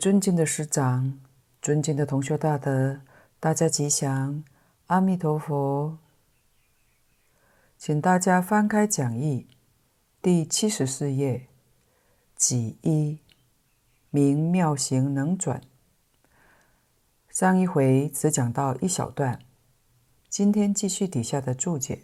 [0.00, 1.20] 尊敬的师长，
[1.60, 3.02] 尊敬的同修大德，
[3.38, 4.42] 大家吉祥，
[4.86, 5.98] 阿弥陀佛。
[7.76, 9.46] 请大家翻开讲义
[10.22, 11.48] 第七十四页，
[12.34, 13.18] 己一，
[14.08, 15.60] 明妙行能转。
[17.28, 19.38] 上一回只讲到一小段，
[20.30, 22.00] 今天继续底下的注解。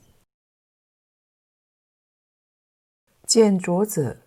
[3.26, 4.18] 见浊者，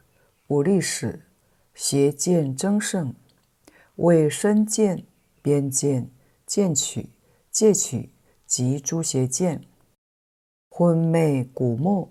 [0.48, 1.28] 五力使。
[1.76, 3.16] 邪见增盛，
[4.00, 5.06] 为身见、
[5.42, 6.10] 边见、
[6.46, 7.10] 见取、
[7.52, 8.14] 戒取
[8.46, 9.66] 及诸邪见，
[10.70, 12.10] 昏昧蛊没，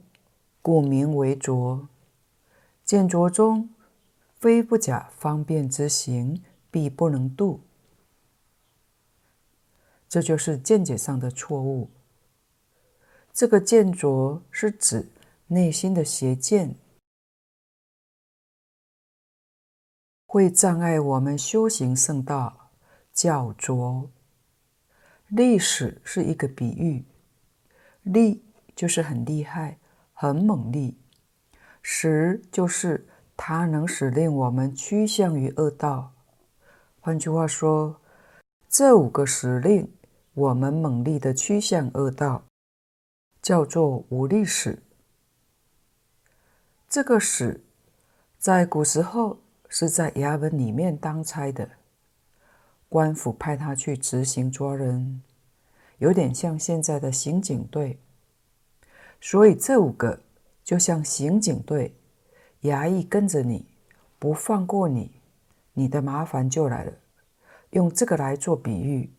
[0.61, 1.89] 故名为浊。
[2.85, 3.71] 见浊中，
[4.39, 7.61] 非不假方便之行，必不能度。
[10.07, 11.89] 这就是见解上的错误。
[13.33, 15.09] 这个见浊是指
[15.47, 16.77] 内心的邪见。
[20.31, 22.69] 会障碍我们修行圣道，
[23.15, 24.11] 叫着。
[25.29, 27.07] 力使是一个比喻，
[28.03, 28.45] 力
[28.77, 29.79] 就是很厉害、
[30.13, 30.99] 很猛力，
[31.81, 36.13] 使就是它能使令我们趋向于恶道。
[37.01, 37.99] 换句话说，
[38.69, 39.91] 这五个使令
[40.35, 42.45] 我们猛力的趋向恶道，
[43.41, 44.83] 叫做无历史。
[46.87, 47.65] 这个使
[48.39, 49.39] 在古时候。
[49.69, 51.69] 是在衙门里面当差的，
[52.89, 55.23] 官府派他去执行抓人，
[55.99, 57.99] 有点像现在的刑警队。
[59.21, 60.21] 所以这五个
[60.65, 61.95] 就像刑警队，
[62.63, 63.67] 衙役跟着你，
[64.19, 65.21] 不放过你，
[65.75, 66.93] 你的麻烦就来了。
[67.71, 69.13] 用这个来做比喻，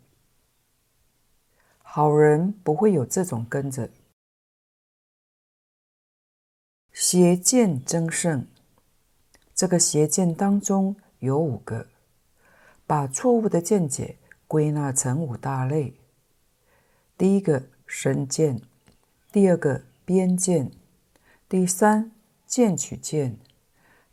[1.84, 3.90] 好人不会有这种跟着。
[6.92, 8.48] 邪见增盛。
[9.60, 11.88] 这个邪见当中有五个，
[12.88, 14.16] 把错误的见解
[14.48, 15.96] 归纳成五大类。
[17.18, 18.62] 第一个身见，
[19.34, 20.72] 第二个边见，
[21.50, 22.14] 第三
[22.48, 23.38] 见取见，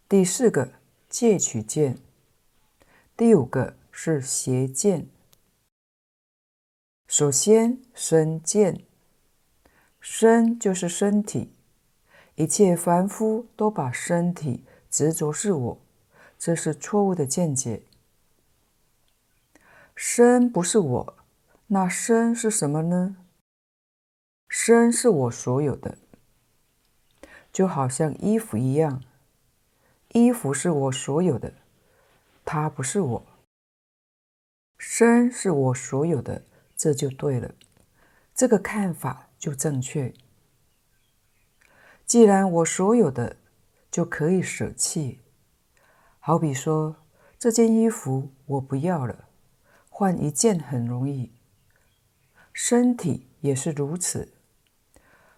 [0.09, 0.73] 第四个
[1.09, 1.97] 戒取见，
[3.17, 5.07] 第五个是邪见。
[7.07, 8.81] 首先身见，
[10.01, 11.53] 身就是身体，
[12.35, 14.65] 一切凡夫都把身体。
[14.97, 15.79] 执着是我，
[16.39, 17.83] 这是错误的见解。
[19.95, 21.19] 身不是我，
[21.67, 23.19] 那身是什么呢？
[24.49, 25.99] 身是我所有的，
[27.53, 29.05] 就好像衣服一样，
[30.15, 31.53] 衣服是我所有的，
[32.47, 33.27] 它不是我。
[34.79, 36.43] 身是我所有的，
[36.75, 37.55] 这就对了，
[38.35, 40.15] 这个看法就正确。
[42.07, 43.37] 既然我所有的。
[43.97, 45.23] 就可以舍弃，
[46.21, 46.97] 好比说，
[47.39, 49.27] 这件衣服我不要了，
[49.89, 51.33] 换一件很容易。
[52.53, 54.35] 身体也是如此，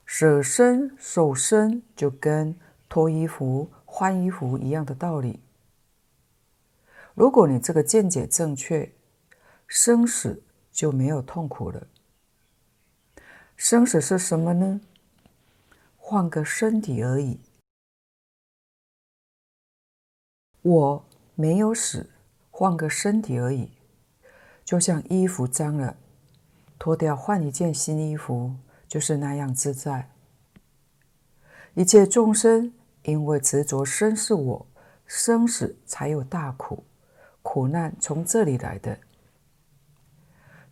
[0.05, 2.59] 舍身受身就跟
[2.89, 5.39] 脱衣服换衣服一样的道理。
[7.15, 8.93] 如果你这个见解正确，
[9.69, 11.87] 生死就没有痛苦了。
[13.55, 14.81] 生死是什么呢？
[15.97, 17.39] 换个身体而已。
[20.69, 21.05] 我
[21.35, 22.11] 没有死，
[22.51, 23.73] 换个身体而已，
[24.67, 25.97] 就像衣服脏了，
[26.79, 28.55] 脱掉换一件新衣服，
[28.87, 30.11] 就是那样自在。
[31.73, 32.75] 一切众生
[33.05, 34.67] 因为执着身是我，
[35.07, 36.85] 生死才有大苦，
[37.41, 38.99] 苦难从这里来的。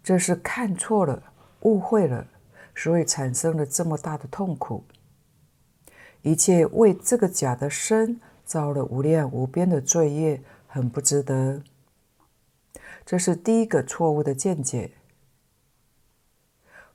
[0.04, 2.26] 这是看错了，误会了，
[2.74, 4.84] 所以产生了这么大的痛苦。
[6.20, 8.20] 一切为这个假的身。
[8.46, 11.62] 造了无量无边的罪业，很不值得。
[13.04, 14.92] 这是第一个错误的见解。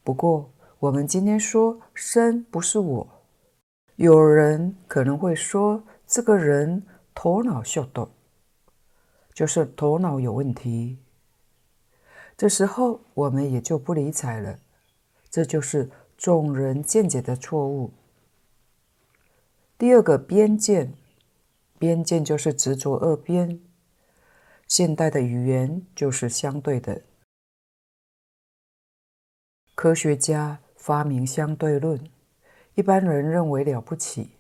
[0.02, 3.08] 不过，我们今天说身不是我，
[3.98, 6.84] 有人可能会说这个人
[7.14, 8.10] 头脑秀逗，
[9.34, 11.00] 就是头脑有问题。
[12.38, 14.58] 这时候我们也就不理睬了，
[15.30, 17.92] 这就是众人见解的错误。
[19.78, 20.94] 第二个边见。
[21.82, 23.60] 边见就是执着二边，
[24.68, 27.02] 现代的语言就是相对的。
[29.74, 32.08] 科学家发明相对论，
[32.76, 34.34] 一般人认为了不起，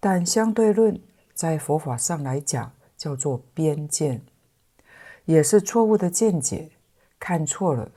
[0.00, 0.98] 但相对论
[1.34, 4.24] 在佛法上来讲叫做边见，
[5.26, 6.70] 也是错误的见解，
[7.20, 7.92] 看错了。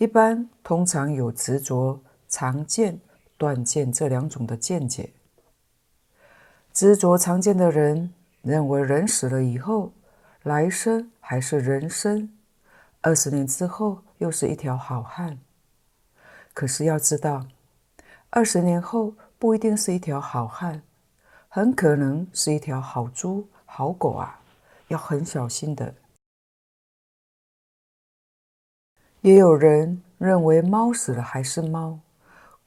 [0.00, 3.00] 一般通常有执着常见、
[3.38, 5.12] 断见这两种的见解。
[6.76, 8.12] 执着常见的人，
[8.42, 9.94] 认为人死了以后，
[10.42, 12.36] 来生还是人生，
[13.00, 15.38] 二十年之后又是一条好汉。
[16.52, 17.46] 可是要知道，
[18.28, 20.82] 二十年后不一定是一条好汉，
[21.48, 24.38] 很可能是一条好猪、好狗啊，
[24.88, 25.94] 要很小心的。
[29.22, 32.00] 也有人认为猫死了还是猫，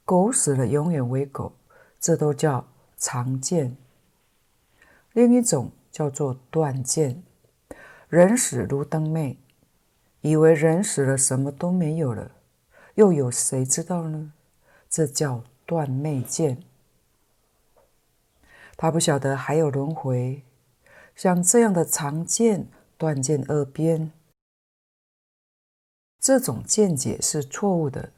[0.04, 1.54] 狗死了永远为狗，
[2.00, 2.66] 这都叫
[2.98, 3.78] 常见。
[5.14, 7.24] 另一种叫做断见，
[8.08, 9.38] 人死如灯灭，
[10.22, 12.32] 以为人死了什么都没有了，
[12.96, 14.34] 又有谁知道呢？
[14.90, 16.64] 这叫断灭见。
[18.78, 20.44] 他不晓得还有轮回，
[21.16, 22.68] 像这样的常见、
[22.98, 24.12] 断见二边。
[26.20, 28.12] 这种见解是错误的，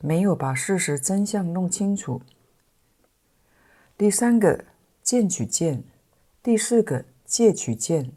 [0.00, 2.22] 没有把事实真相弄清楚。
[3.96, 4.64] 第三个
[5.02, 5.84] 见取见，
[6.42, 8.10] 第四个戒取见，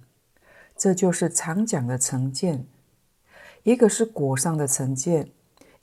[0.75, 2.65] 这就是常讲的成见。
[3.61, 5.29] 一个是果上的成见，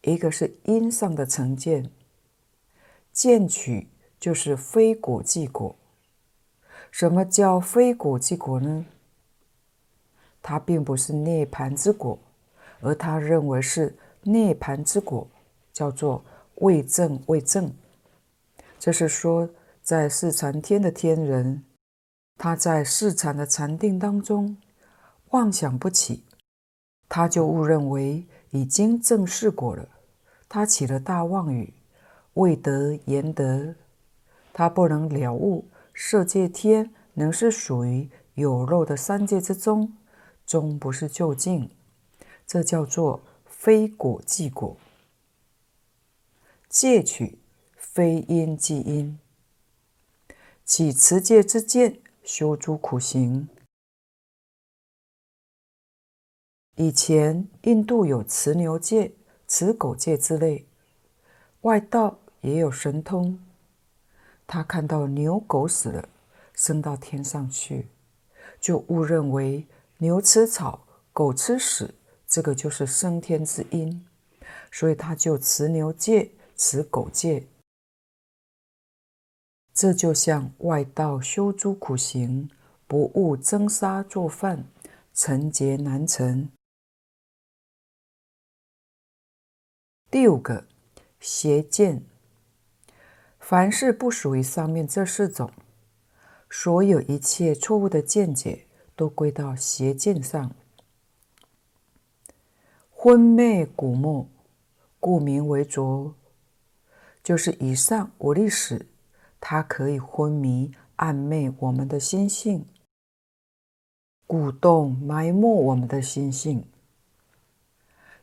[0.03, 1.91] 一个是因上的成见。
[3.13, 3.87] 见取
[4.19, 5.77] 就是非果即果。
[6.91, 8.87] 什么叫非果即果呢？
[10.43, 12.19] 它并不是涅槃之果。
[12.81, 15.29] 而他认为是涅槃之果，
[15.73, 16.25] 叫做
[16.57, 17.73] 未证未证。
[18.77, 19.49] 这是说，
[19.81, 21.63] 在四禅天的天人，
[22.37, 24.57] 他在四禅的禅定当中
[25.31, 26.25] 妄想不起，
[27.09, 29.89] 他就误认为已经正视过了。
[30.49, 31.73] 他起了大妄语，
[32.35, 33.75] 未得言得，
[34.53, 39.97] 他不能了悟色界天能是属于有漏的三界之中，
[40.45, 41.71] 终不是究竟。
[42.47, 44.77] 这叫做非果即果，
[46.69, 47.39] 戒取
[47.77, 49.19] 非因即因，
[50.67, 52.02] 起持戒之见，
[52.35, 53.47] 修诸苦行。
[56.77, 59.13] 以前印度有持牛戒、
[59.47, 60.65] 持狗戒之类，
[61.61, 63.39] 外道也有神通，
[64.47, 66.09] 他看到牛狗死了，
[66.55, 67.89] 升到天上去，
[68.59, 69.67] 就误认为
[69.99, 71.95] 牛吃草，狗吃屎。
[72.27, 74.07] 这个就是升天之因，
[74.71, 77.47] 所以他就持牛戒、持狗戒。
[79.75, 82.51] 这就像外道修诸苦行，
[82.87, 84.67] 不务蒸沙做饭，
[85.15, 86.51] 成劫难成。
[90.11, 90.67] 第五个
[91.21, 92.05] 邪见，
[93.41, 95.51] 凡是不属于上面这四种，
[96.51, 100.55] 所有一切错误的见解，都归到邪见上。
[102.91, 104.29] 昏昧古没，
[105.01, 106.15] 故名为浊。
[107.25, 108.87] 就是以上五力史，
[109.45, 112.65] 它可以昏迷暗昧我们的心性，
[114.29, 116.65] 鼓动埋没我们的心性。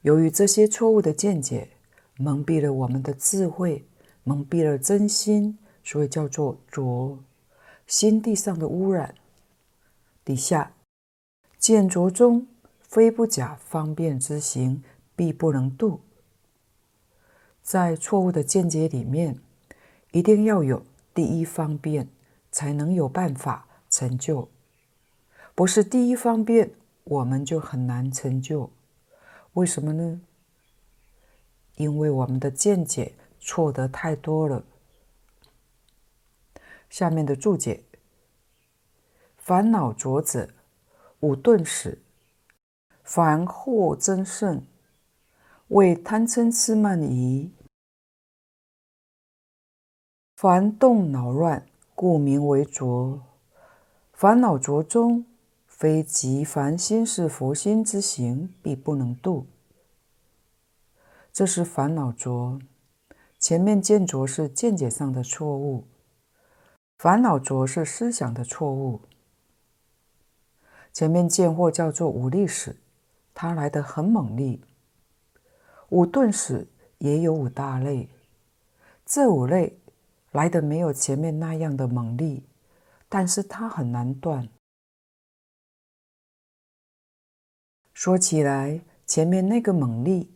[0.03, 1.71] 由于这些错误的见解，
[2.15, 3.85] 蒙蔽了我们的智慧，
[4.23, 7.19] 蒙蔽了真心，所以叫做浊。
[7.85, 9.13] 心地上的污染。
[10.23, 10.71] 底下
[11.57, 12.47] 见浊中。
[12.81, 14.81] 非不假方便之行，
[15.15, 16.01] 必不能度。
[17.61, 19.37] 在错误的见解里面，
[20.11, 20.83] 一定要有
[21.19, 22.07] 第一方便，
[22.49, 24.47] 才能有办法成就。
[25.53, 26.71] 不是第一方便，
[27.03, 28.71] 我们就很难成就。
[29.51, 30.21] 为什么呢？
[31.75, 34.63] 因为我们的见解错得太多了。
[36.89, 37.83] 下面的注解：
[39.35, 40.47] 烦恼浊者，
[41.19, 42.01] 五钝使。
[43.03, 44.65] 凡惑增盛，
[45.67, 47.51] 为贪嗔痴慢疑；
[50.41, 53.21] 凡动恼乱，故名为浊。
[54.13, 55.25] 烦恼浊中，
[55.67, 59.47] 非即凡心是佛心之行，必不能度。
[61.33, 62.57] 这是烦恼浊。
[63.37, 65.83] 前面见浊是见解上的错误，
[66.97, 69.01] 烦恼浊是思想的错误。
[70.93, 72.77] 前面见或叫做五力使。
[73.33, 74.57] 它来得很猛烈，
[75.89, 76.65] 五钝使
[76.99, 78.07] 也有五大类，
[79.05, 79.78] 这五类
[80.31, 82.41] 来的没有前面那样的猛烈，
[83.07, 84.47] 但是它很难断。
[87.93, 90.27] 说起来，前面那个猛烈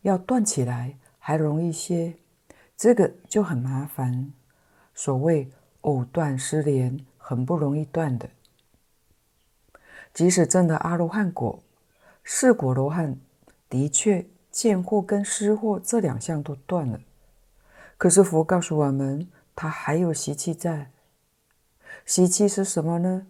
[0.00, 2.16] 要断起来还容易些，
[2.76, 4.32] 这个就很麻烦。
[4.94, 5.50] 所谓
[5.82, 8.28] 藕断丝连，很不容易断的。
[10.12, 11.62] 即使证得阿罗汉果。
[12.24, 13.18] 四果罗汉
[13.68, 17.00] 的确见惑跟思惑这两项都断了，
[17.96, 20.90] 可是佛告诉我们，他还有习气在。
[22.04, 23.26] 习气是什么呢？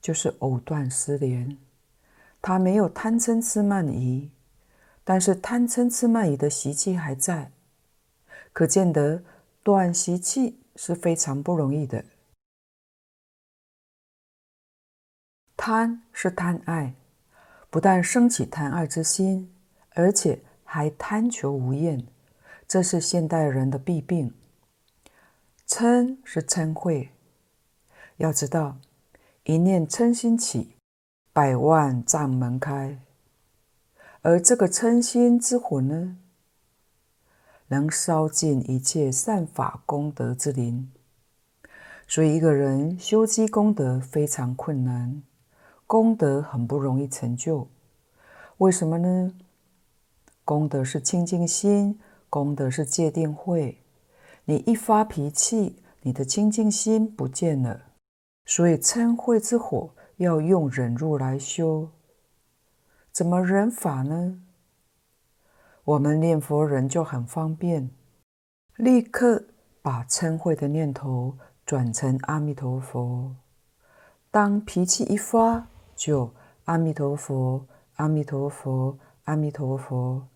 [0.00, 1.58] 就是藕断丝连。
[2.42, 4.30] 他没有贪嗔痴慢疑，
[5.02, 7.50] 但是贪嗔痴慢疑的习气还在，
[8.52, 9.24] 可见得
[9.62, 12.04] 断习气是非常不容易的。
[15.56, 16.94] 贪是贪爱，
[17.70, 19.50] 不但升起贪爱之心，
[19.94, 22.06] 而且还贪求无厌，
[22.68, 24.34] 这是现代人的弊病。
[25.66, 27.08] 嗔是嗔恚，
[28.18, 28.76] 要知道，
[29.44, 30.76] 一念嗔心起，
[31.32, 33.00] 百万障门开。
[34.20, 36.18] 而这个嗔心之火呢，
[37.68, 40.92] 能烧尽一切善法功德之林。
[42.06, 45.22] 所以，一个人修积功德非常困难。
[45.86, 47.68] 功德很不容易成就，
[48.58, 49.34] 为什么呢？
[50.44, 53.83] 功德是清净心，功德是戒定慧。
[54.46, 57.80] 你一发脾气，你的清净心不见了。
[58.44, 61.88] 所以嗔恚之火要用忍辱来修。
[63.10, 64.40] 怎么忍法呢？
[65.84, 67.90] 我们念佛人就很方便，
[68.76, 69.44] 立刻
[69.80, 73.34] 把嗔恚的念头转成阿弥陀佛。
[74.30, 76.34] 当脾气一发，就
[76.64, 80.26] 阿弥陀佛，阿弥陀佛，阿弥陀佛，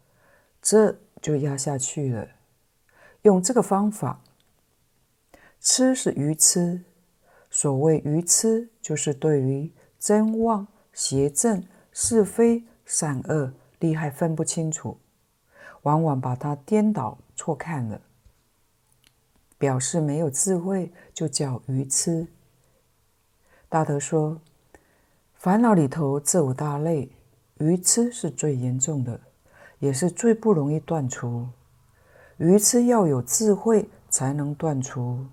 [0.62, 2.28] 这就压下去了。
[3.22, 4.20] 用这个方法，
[5.60, 6.84] 痴是愚痴。
[7.50, 14.98] 所谓愚痴，就是对于真妄、邪正、是非、善恶、利害分不清楚，
[15.82, 18.00] 往往把它颠倒错看了，
[19.56, 22.28] 表示没有智慧，就叫愚痴。
[23.68, 24.40] 大德说。
[25.34, 27.12] 烦恼里头这五大类，
[27.58, 29.20] 愚痴是最严重的，
[29.78, 31.46] 也是最不容易断除。
[32.38, 35.26] 愚痴要有智慧才能断除。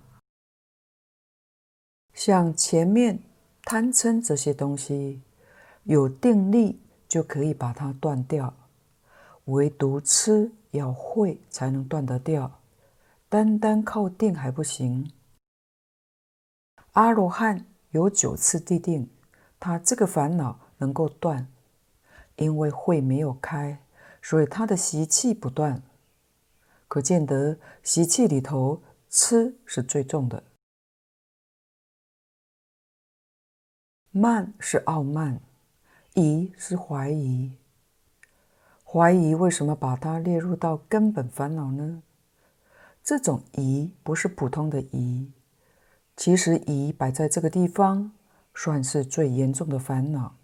[2.12, 3.20] 像前面
[3.62, 5.22] 贪嗔这些东西，
[5.84, 8.52] 有定力就可以把它断掉。
[9.44, 12.60] 唯独痴要慧才能断得掉，
[13.28, 15.12] 单单靠定还不行。
[16.92, 19.08] 阿罗汉有九次地定。
[19.58, 21.48] 他这个烦恼能够断，
[22.36, 23.78] 因为慧没有开，
[24.20, 25.82] 所以他的习气不断。
[26.88, 30.42] 可见得习气里头，痴是最重的。
[34.10, 35.40] 慢是傲慢，
[36.14, 37.52] 疑是怀疑。
[38.84, 42.02] 怀疑为什么把它列入到根本烦恼呢？
[43.02, 45.32] 这种疑不是普通的疑，
[46.16, 48.12] 其实疑摆在这个地方。
[48.58, 50.34] 算是最严重的烦恼。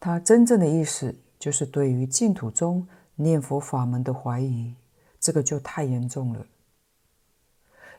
[0.00, 4.74] 它真正的意思就是对于净土中念佛法门的怀疑，
[5.22, 6.46] 这个就太严重了。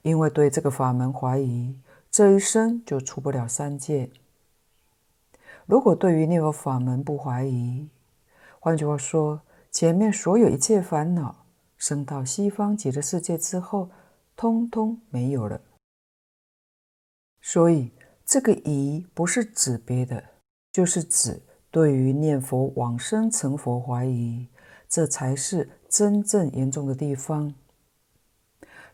[0.03, 1.75] 因为对这个法门怀疑，
[2.11, 4.11] 这一生就出不了三界。
[5.65, 7.89] 如果对于念佛法门不怀疑，
[8.59, 13.89] 换句话说，前面所有一切烦恼，升到西方极乐世界之后，
[14.35, 15.59] 通通没有了。
[17.41, 17.91] 所以。
[18.25, 20.23] 这个疑不是指别的，
[20.71, 24.47] 就是指对于念佛往生成佛怀疑，
[24.87, 27.53] 这才是真正严重的地方。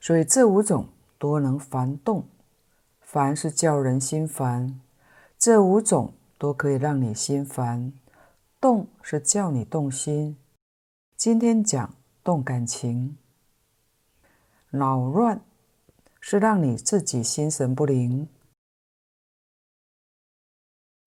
[0.01, 2.27] 所以这五种多能烦动，
[2.99, 4.81] 烦是叫人心烦，
[5.37, 7.93] 这五种都可以让你心烦。
[8.59, 10.35] 动是叫你动心，
[11.15, 13.17] 今天讲动感情。
[14.71, 15.39] 恼乱
[16.19, 18.27] 是让你自己心神不宁。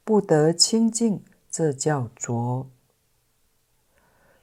[0.03, 2.71] 不得清净，这叫浊。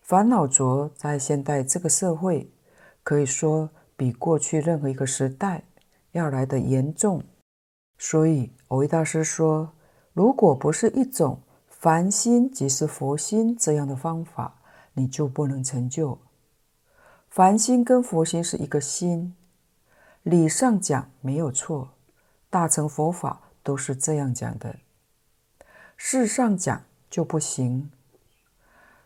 [0.09, 2.49] 烦恼浊在现代这个社会，
[3.03, 5.61] 可以说比过去任何一个时代
[6.13, 7.23] 要来的严重。
[7.99, 9.71] 所以，蕅益大师说，
[10.13, 14.55] 如果不是一种凡心即是佛心这样的方法，
[14.93, 16.17] 你就不能成就。
[17.29, 19.35] 凡心跟佛心是一个心，
[20.23, 21.91] 理上讲没有错，
[22.49, 24.75] 大乘佛法都是这样讲的。
[25.95, 27.91] 事上讲就不行。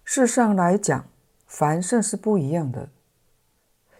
[0.03, 1.05] 事上来讲，
[1.45, 2.89] 凡圣是不一样的。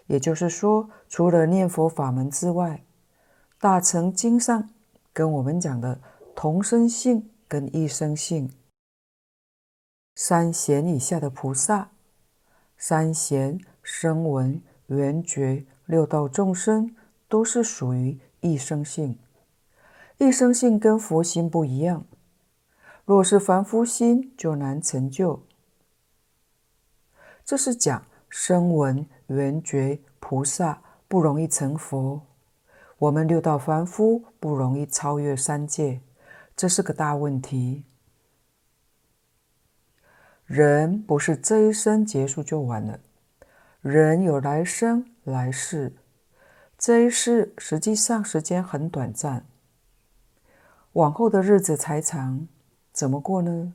[0.06, 2.84] 也就是说，除了念佛法门之外，
[3.58, 4.68] 大乘经上
[5.12, 6.00] 跟我们讲的
[6.34, 8.52] 同生性跟一生性，
[10.14, 11.90] 三贤以下的菩萨，
[12.76, 16.94] 三贤、声闻、缘觉、六道众生，
[17.26, 19.18] 都是属于一生性。
[20.18, 22.04] 一生性跟佛心不一样。
[23.06, 25.42] 若是凡夫心，就难成就。
[27.44, 32.22] 这是讲声闻、缘觉菩萨不容易成佛，
[32.96, 36.00] 我们六道凡夫不容易超越三界，
[36.56, 37.84] 这是个大问题。
[40.46, 42.98] 人不是这一生结束就完了，
[43.82, 45.92] 人有来生来世，
[46.78, 49.44] 这一世实际上时间很短暂，
[50.92, 52.48] 往后的日子才长，
[52.90, 53.74] 怎么过呢？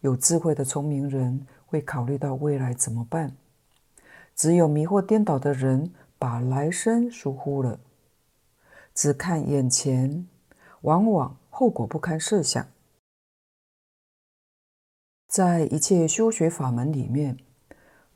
[0.00, 3.36] 有智慧的聪明人会考虑到未来怎么办，
[4.36, 7.80] 只有迷惑颠倒的人把来生疏忽了，
[8.94, 10.28] 只看眼前。
[10.82, 12.64] 往往后果不堪设想。
[15.26, 17.38] 在一切修学法门里面，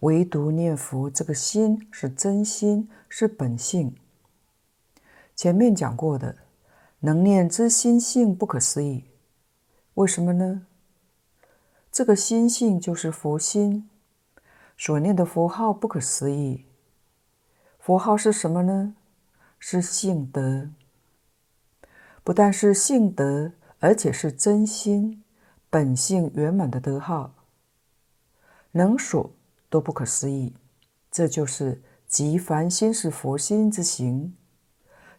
[0.00, 3.96] 唯独念佛这个心是真心，是本性。
[5.34, 6.36] 前面讲过的，
[7.00, 9.06] 能念之心性不可思议。
[9.94, 10.67] 为什么呢？
[11.98, 13.90] 这个心性就是佛心，
[14.76, 16.64] 所念的佛号不可思议。
[17.80, 18.94] 佛号是什么呢？
[19.58, 20.70] 是性德。
[22.22, 25.24] 不但是性德，而且是真心、
[25.68, 27.32] 本性圆满的德号，
[28.70, 29.32] 能所
[29.68, 30.54] 都不可思议。
[31.10, 34.36] 这就是即凡心是佛心之行，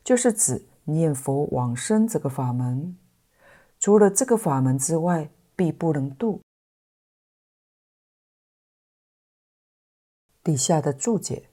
[0.01, 2.95] 就是指念佛往生这个法门。
[3.81, 6.39] 除了这个法门之外，必不能度。
[10.49, 11.43] 底下的注解：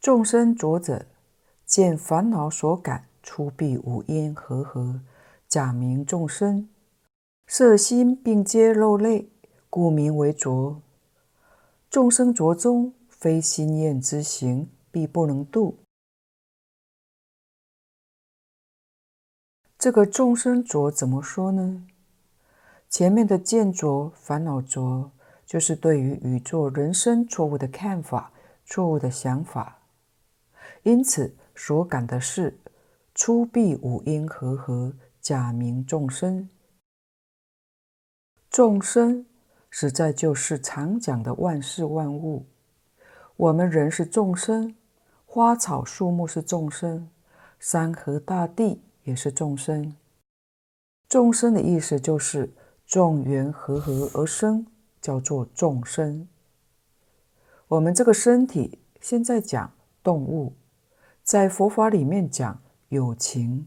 [0.00, 1.06] 众生浊者，
[1.64, 3.06] 见烦恼所感。
[3.22, 5.00] 出必五阴和合，
[5.46, 6.68] 假名众生，
[7.46, 9.30] 色心并皆肉类，
[9.70, 10.82] 故名为着。
[11.88, 15.78] 众生着中，非心验之行，必不能度。
[19.78, 21.86] 这个众生浊怎么说呢？
[22.88, 25.12] 前面的见着、烦恼着，
[25.46, 28.32] 就是对于宇宙人生错误的看法、
[28.64, 29.78] 错误的想法，
[30.82, 32.58] 因此所感的是。
[33.18, 36.50] 出必五阴和合，假名众生。
[38.50, 39.24] 众生
[39.70, 42.44] 实在就是常讲的万事万物。
[43.38, 44.76] 我们人是众生，
[45.24, 47.08] 花草树木是众生，
[47.58, 49.96] 山河大地也是众生。
[51.08, 52.52] 众生的意思就是
[52.84, 54.66] 众缘和合而生，
[55.00, 56.28] 叫做众生。
[57.68, 60.54] 我们这个身体现在讲动物，
[61.22, 62.62] 在佛法里面讲。
[62.88, 63.66] 有情，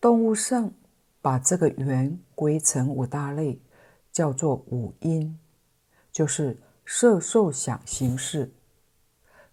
[0.00, 0.74] 动物上
[1.22, 3.60] 把这个缘归成五大类，
[4.10, 5.38] 叫做五音，
[6.10, 8.52] 就是色、受、想、行、识。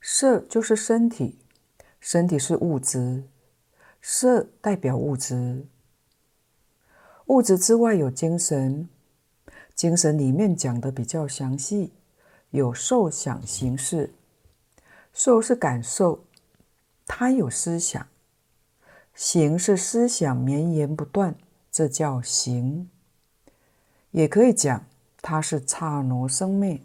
[0.01, 1.37] 色就是身体，
[1.99, 3.25] 身体是物质，
[4.01, 5.67] 色代表物质。
[7.27, 8.89] 物质之外有精神，
[9.77, 11.93] 精神里面讲的比较详细，
[12.49, 14.11] 有受、想、行、识。
[15.13, 16.25] 受是感受。
[17.05, 18.07] 它有思想，
[19.13, 21.35] 行是思想绵延不断，
[21.71, 22.89] 这叫行。
[24.11, 24.83] 也可以讲，
[25.21, 26.81] 它是刹那生灭，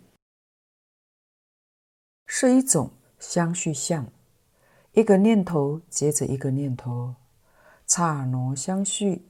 [2.26, 4.06] 是一种相续相，
[4.92, 7.14] 一个念头接着一个念头，
[7.86, 9.22] 刹那相续。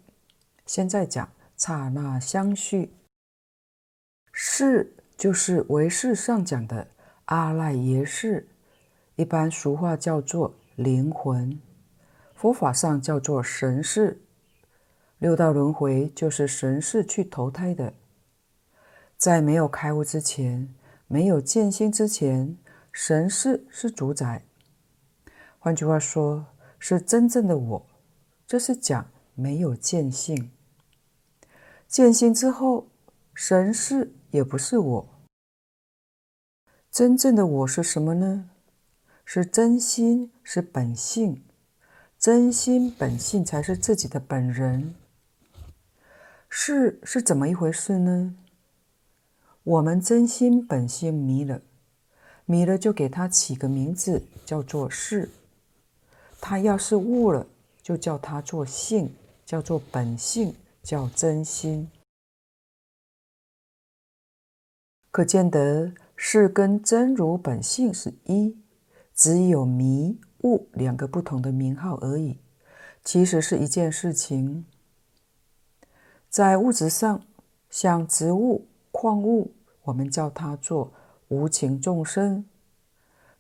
[0.67, 2.93] 现在讲刹那相续，
[4.33, 6.89] 识就是唯识上讲的
[7.27, 8.49] 阿赖耶识，
[9.17, 10.55] 一般俗话叫做。
[10.75, 11.61] 灵魂，
[12.35, 14.23] 佛法上叫做神识，
[15.19, 17.93] 六道轮回就是神识去投胎的。
[19.19, 20.75] 在没有开悟之前，
[21.07, 22.57] 没有见性之前，
[22.91, 24.45] 神识是主宰。
[25.59, 26.47] 换句话说，
[26.79, 27.87] 是真正的我。
[28.47, 30.51] 这是讲没有见性。
[31.87, 32.89] 见性之后，
[33.35, 35.09] 神识也不是我。
[36.91, 38.51] 真正的我是什么呢？
[39.25, 41.45] 是真心，是本性，
[42.19, 44.95] 真心本性才是自己的本人。
[46.49, 48.35] 是是怎么一回事呢？
[49.63, 51.63] 我们真心本性迷了，
[52.47, 55.31] 迷了就给他起个名字，叫做是。
[56.41, 57.47] 他要是悟了，
[57.83, 59.15] 就叫他做性，
[59.45, 61.91] 叫做本性，叫真心。
[65.13, 68.57] 可见得是跟真如本性是一。
[69.15, 72.39] 只有迷悟两个不同的名号而已，
[73.05, 74.65] 其实是一件事情。
[76.31, 77.23] 在物质上，
[77.69, 80.91] 像植物、矿物，我们叫它做
[81.29, 82.47] 无情众生。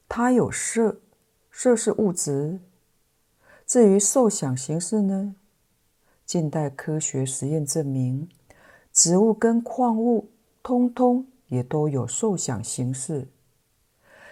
[0.06, 1.00] 它有色，
[1.50, 2.60] 色是物质。
[3.66, 5.34] 至于受想行识呢？
[6.26, 8.28] 近代科学实验证明，
[8.92, 10.28] 植物跟矿物
[10.62, 13.28] 通通也都有受想行识。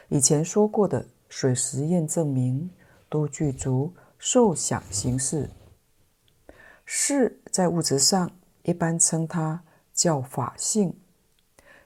[0.08, 1.06] 以前说过的。
[1.32, 2.68] 水实验证明，
[3.08, 5.48] 都具足受想行识。
[6.84, 8.32] 是在物质上
[8.64, 9.62] 一般称它
[9.94, 10.98] 叫法性，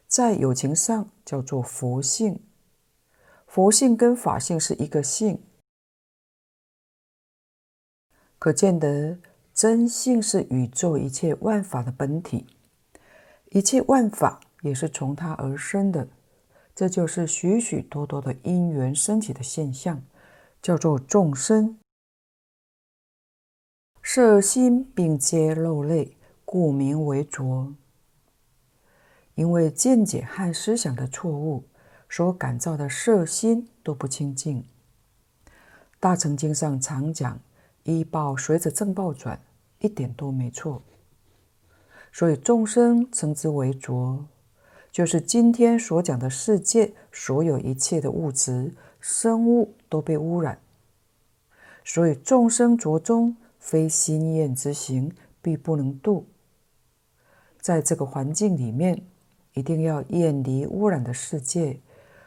[0.08, 2.40] 在有情上叫做佛性。
[3.46, 5.42] 佛性跟法性是一个性，
[8.38, 9.18] 可见得
[9.52, 12.46] 真性是宇宙一切万法的本体，
[13.50, 16.08] 一切万法也是从它而生的。
[16.74, 20.02] 这就是许许多多的因缘升起的现象，
[20.60, 21.78] 叫做众生。
[24.02, 27.72] 色心并皆肉类，故名为浊。
[29.36, 31.68] 因为见解和思想的错误。
[32.06, 34.64] 所感召的色心都不清净。
[35.98, 37.40] 大乘经上常讲
[37.82, 39.40] “一报随着正报转”，
[39.80, 40.80] 一点都没错。
[42.12, 44.28] 所以众生称之为浊，
[44.94, 50.60] 就是今天所讲的世界所有一切的物质生物都被污染。
[51.84, 55.10] 所以众生浊中，非心验之行，
[55.42, 56.28] 必不能度。
[57.60, 59.04] 在这个环境里面，
[59.54, 61.80] 一定要远离污染的世界。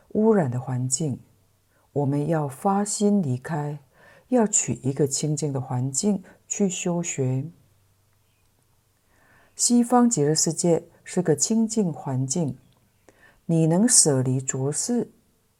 [0.10, 1.21] 污染的环境，
[1.93, 3.80] 我们要发心离开，
[4.27, 7.45] 要取一个清净的环境去修学。
[9.56, 12.58] 西方极乐世界是个清净环境，
[13.46, 15.10] 你能舍离浊世，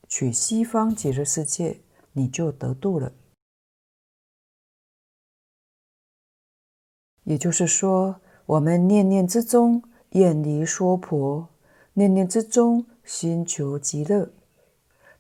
[0.06, 1.80] 取西方极乐世界，
[2.12, 3.14] 你就得度了。
[7.24, 11.48] 也就是说，我们念念之中远离娑婆，
[11.94, 14.30] 念念之中心求极乐。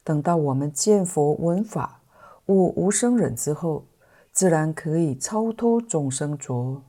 [0.03, 2.01] 等到我们见佛闻法
[2.47, 3.85] 悟无生忍之后，
[4.33, 6.83] 自然可以超脱众生浊。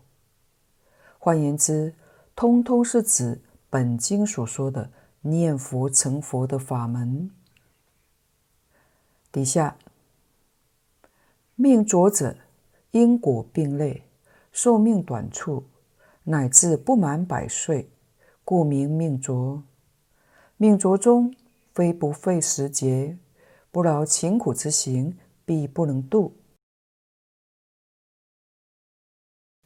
[1.20, 1.94] 换言之，
[2.38, 7.32] 通通是指本经所说的念佛成佛的法门。
[9.32, 9.76] 底下，
[11.56, 12.36] 命浊者，
[12.92, 14.04] 因果并累，
[14.52, 15.64] 寿命短促，
[16.22, 17.90] 乃至不满百岁，
[18.44, 19.60] 故名命浊。
[20.56, 21.34] 命浊中。
[21.74, 23.18] 非不费时节，
[23.70, 26.36] 不劳勤苦之行，必不能度。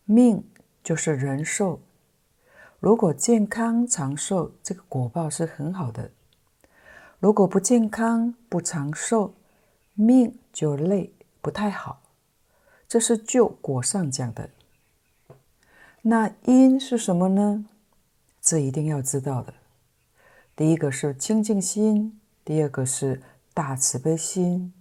[0.05, 0.45] 命
[0.83, 1.81] 就是人寿，
[2.83, 6.11] 如果健康长寿，这个果报是很好的；
[7.21, 9.35] 如果不健康不长寿，
[9.95, 12.03] 命就累，不太好。
[12.89, 14.51] 这是就果上讲的。
[16.03, 17.67] 那因是什么呢？
[18.41, 19.55] 这一定要知道的。
[20.57, 23.23] 第一个是清净心，第二个是
[23.55, 24.75] 大慈悲心。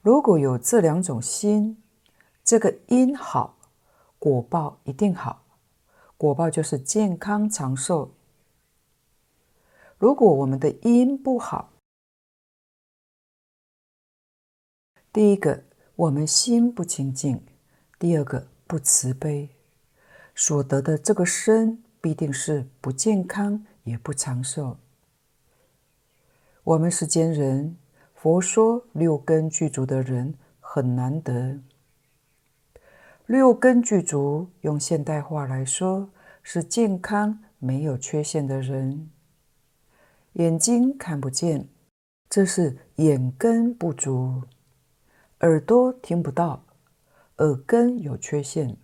[0.00, 1.82] 如果有这两种心，
[2.42, 3.58] 这个因好，
[4.18, 5.42] 果报一定好。
[6.20, 8.12] 果报就是健康长寿。
[9.96, 11.72] 如果我们的因不好，
[15.10, 15.64] 第一个
[15.96, 17.42] 我们心不清净，
[17.98, 19.48] 第二个不慈悲，
[20.34, 23.64] 所得的这个身必定是不健康。
[23.84, 24.76] 也不长寿。
[26.62, 27.78] 我们世间人，
[28.14, 31.58] 佛说六根具足的人很难得。
[33.30, 36.10] 六根具足，用现代话来说，
[36.42, 39.08] 是健康没有缺陷的人。
[40.32, 41.68] 眼睛看不见，
[42.28, 44.42] 这是眼根不足；
[45.42, 46.64] 耳朵听不到，
[47.36, 48.76] 耳根有缺陷。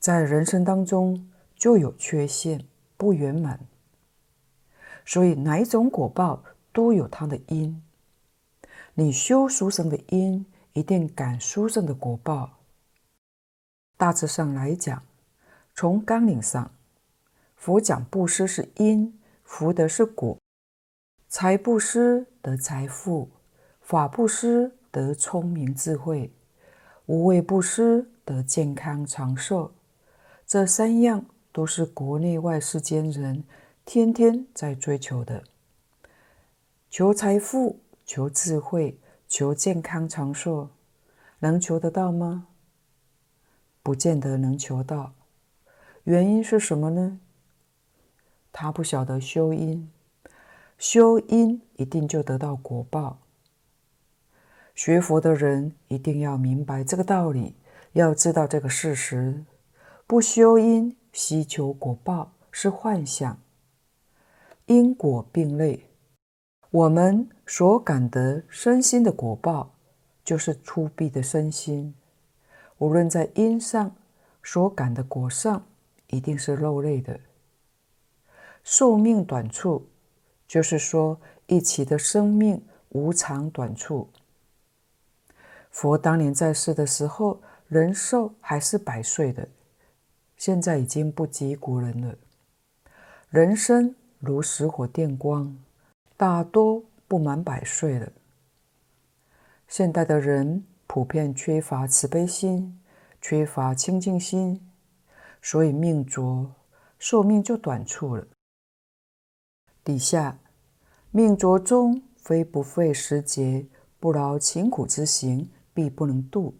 [0.00, 2.66] 在人生当中就有缺陷，
[2.96, 3.60] 不圆满。
[5.06, 7.80] 所以，哪一种果报都有它的因。
[8.94, 12.56] 你修殊胜的因，一定感殊胜的果报。
[14.00, 15.02] 大致上来讲，
[15.74, 16.70] 从纲领上，
[17.54, 20.38] 佛讲布施是因，福德是果。
[21.28, 23.28] 财布施得财富，
[23.82, 26.32] 法布施得聪明智慧，
[27.04, 29.74] 无畏布施得健康长寿。
[30.46, 33.44] 这三样都是国内外世间人。
[33.84, 35.44] 天天在追求的，
[36.88, 40.70] 求财富、求智慧、求健康长寿，
[41.40, 42.46] 能求得到吗？
[43.82, 45.12] 不见得能求到。
[46.04, 47.20] 原因是什么呢？
[48.52, 49.90] 他不晓得修因，
[50.76, 53.18] 修因一定就得到果报。
[54.74, 57.54] 学佛的人一定要明白这个道理，
[57.92, 59.44] 要知道这个事实。
[60.06, 63.38] 不修因，希求果报是幻想。
[64.66, 65.84] 因果并类，
[66.70, 69.74] 我们所感得身心的果报，
[70.24, 71.94] 就是出必的身心。
[72.80, 73.94] 无论在因上
[74.42, 75.66] 所感的果上，
[76.08, 77.20] 一定是肉类的。
[78.64, 79.86] 寿命短促，
[80.48, 84.08] 就是说一期的生命无常短促。
[85.70, 89.48] 佛当年在世的时候，人寿还是百岁的，
[90.38, 92.16] 现在已经不及古人了。
[93.28, 95.54] 人生如石火电光，
[96.16, 98.10] 大多不满百岁了。
[99.68, 102.80] 现代的人普遍缺乏慈悲心，
[103.20, 104.68] 缺乏清净心，
[105.40, 106.52] 所以命浊，
[106.98, 108.26] 寿命就短促了。
[109.84, 110.40] 底下，
[111.12, 113.68] 命浊中，非不费时节，
[114.00, 116.58] 不劳勤苦之行，必不能度。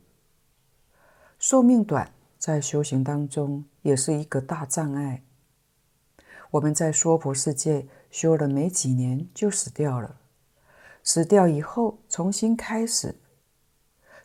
[1.40, 5.24] 寿命短，在修行当中也是一个大障碍。
[6.52, 10.20] 我们在娑婆世界修了没几年就死掉了。
[11.02, 13.16] 死掉以后，重新开始，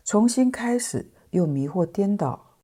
[0.06, 2.60] 重新开始又迷惑颠倒，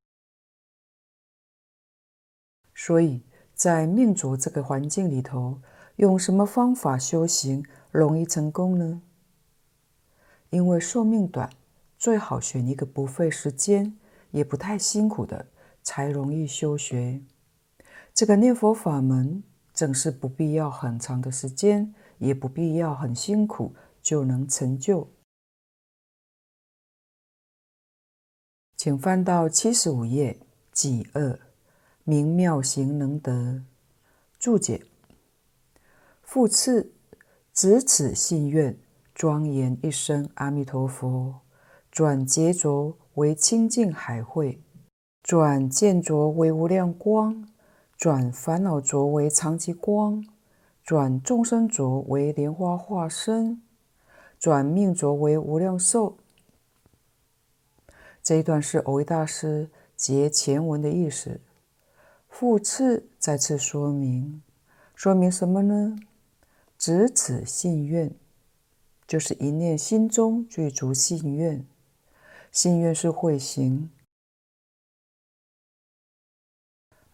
[2.76, 3.24] 所以
[3.56, 5.60] 在命浊这个环境里头，
[5.96, 9.02] 用什么方法修行容易成功呢？
[10.52, 11.50] 因为寿命短，
[11.98, 13.98] 最好选一个不费时间，
[14.30, 15.48] 也不太辛苦的，
[15.82, 17.24] 才容易修学。
[18.14, 19.42] 这个念佛法门，
[19.74, 23.74] 正是不必要很长的时间，也不必要很辛苦。
[24.04, 25.08] 就能成就。
[28.84, 30.40] 请翻到七十五页，
[30.72, 31.38] 己二，
[32.04, 33.62] 明妙行能得。
[34.40, 34.82] 注解：
[36.24, 36.92] 复次，
[37.54, 38.76] 执此信愿，
[39.14, 41.42] 庄严一声阿弥陀佛，
[41.92, 44.60] 转劫浊为清净海会，
[45.22, 47.48] 转见浊为无量光，
[47.96, 50.26] 转烦恼浊为常寂光，
[50.84, 53.62] 转众生浊为莲花化身。
[54.40, 56.18] 转命浊为无量寿。
[58.24, 61.42] 这一段是蕅益大师结前文的意思。
[62.30, 64.42] 复次再次说明，
[64.96, 65.98] 说明什么呢？
[66.78, 68.16] 执此信愿，
[69.06, 71.66] 就是一念心中具足信愿，
[72.52, 73.92] 信愿是慧行，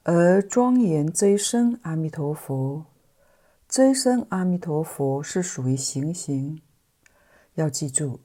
[0.04, 2.86] 而庄严这一声阿弥陀佛，
[3.68, 6.62] 这一声阿弥陀佛是属于行行。
[7.56, 8.20] 要记住，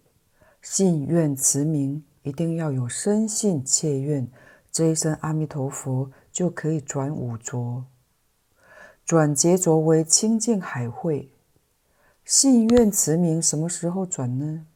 [0.60, 4.30] 信愿持名一定要有深信切愿，
[4.70, 7.84] 这一声阿弥陀佛就可以转五浊，
[9.04, 11.30] 转劫浊为清净海会。
[12.24, 14.66] 信愿持名什么时候转呢？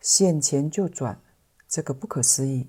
[0.00, 1.20] 现前就转，
[1.68, 2.68] 这个不可思议，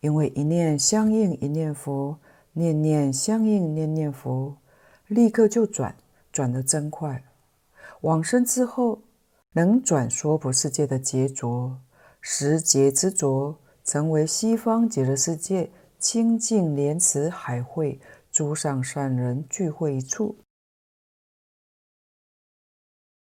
[0.00, 2.18] 因为一念相应一念佛，
[2.52, 4.56] 念念相应念念佛，
[5.06, 5.96] 立刻就转，
[6.30, 7.24] 转得真快。
[8.02, 9.02] 往生之后。
[9.52, 11.80] 能转娑婆世界的劫浊，
[12.20, 18.00] 十劫之浊，成为西方极乐世界清净莲池海会，
[18.30, 20.36] 诸上善人聚会一处。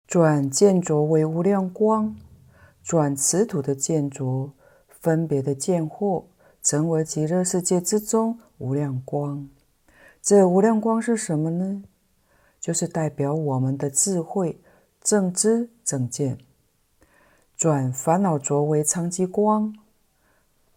[0.05, 2.15] 转见浊为无量光，
[2.83, 4.53] 转此土的见浊，
[4.87, 6.25] 分别的见惑，
[6.63, 9.47] 成为极乐世界之中无量光。
[10.21, 11.83] 这无量光是什么呢？
[12.59, 14.61] 就是代表我们的智慧。
[15.01, 16.37] 正知正见，
[17.59, 19.75] 转烦恼浊为常寂光，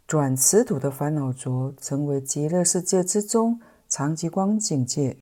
[0.04, 5.16] 转此土的烦恼浊成为极乐世界之中常寂光境界，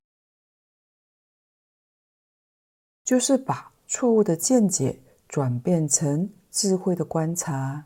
[3.04, 7.84] 就是把错误的见解转变成智慧的观察，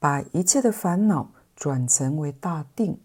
[0.00, 3.00] 把一切的烦恼转成为大定，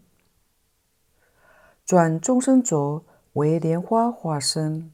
[1.86, 4.92] 转众生浊为莲花化身。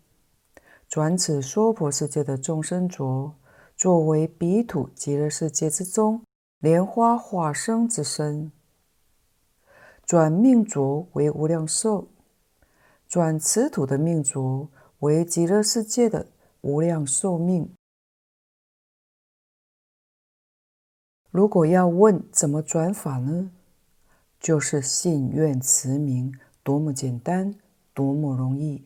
[0.90, 3.34] 转此娑婆世界的众生浊，
[3.78, 6.24] 作为彼土极乐世界之中
[6.58, 8.50] 莲花化身之身；
[10.04, 12.08] 转命浊为无量寿，
[13.08, 14.68] 转此土的命浊
[15.02, 16.26] 为极乐世界的
[16.62, 17.72] 无量寿命。
[21.30, 23.52] 如果要问怎么转法呢？
[24.40, 27.54] 就是信愿持名，多么简单，
[27.94, 28.84] 多么容易。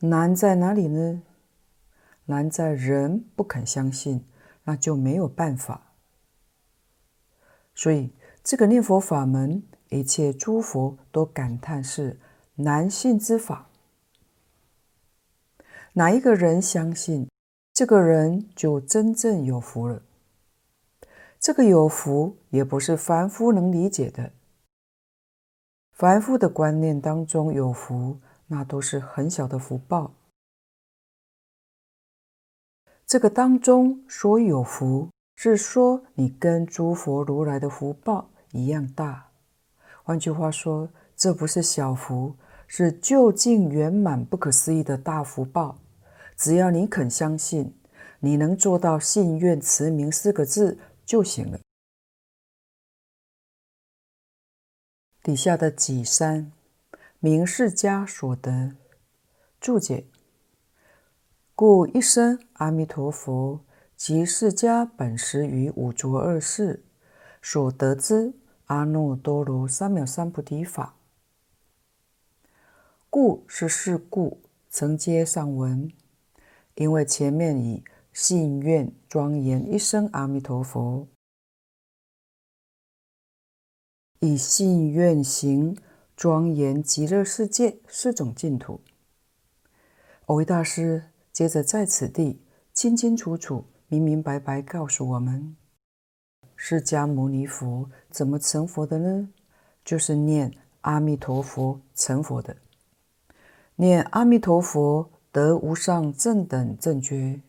[0.00, 1.22] 难在哪里呢？
[2.26, 4.24] 难在人不肯相信，
[4.64, 5.92] 那就没有办法。
[7.74, 12.18] 所以这个念佛法门，一切诸佛都感叹是
[12.56, 13.68] 难信之法。
[15.92, 17.28] 哪一个人相信，
[17.72, 20.02] 这个人就真正有福了。
[21.38, 24.32] 这个有福也不是凡夫能理解的。
[25.92, 28.18] 凡夫的观念当中有福。
[28.46, 30.12] 那都是很小的福报。
[33.06, 39.30] 这个当中说有福，是说你跟诸佛如来的福报一样大。
[40.02, 42.34] 换句话说，这不是小福，
[42.66, 45.78] 是究竟圆满、不可思议的大福报。
[46.36, 47.74] 只要你肯相信，
[48.20, 51.60] 你能做到信愿持名四个字，就行了。
[55.22, 56.50] 底下的己三，
[57.20, 58.74] 名世家所得。
[59.60, 60.06] 注解：
[61.56, 63.64] 故一生阿弥陀佛，
[63.94, 66.84] 即释迦本师于五浊恶世
[67.40, 70.96] 所得之阿耨多罗三藐三菩提法。
[73.08, 75.88] 故是是故，承接上文，
[76.74, 81.06] 因为前面以信愿庄严一生阿弥陀佛。
[84.18, 85.78] 以信愿行
[86.16, 88.80] 庄严极乐世界四种净土。
[90.26, 92.40] 蕅益大师接着在此地
[92.72, 95.56] 清清楚楚、明明白白告诉我们：
[96.54, 99.28] 释迦牟尼佛怎么成佛的呢？
[99.84, 102.56] 就是念阿弥陀佛成佛的。
[103.74, 107.42] 念阿弥陀佛得无上正等正觉，